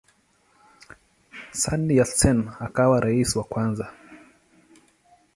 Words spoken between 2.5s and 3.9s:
akawa rais wa kwanza.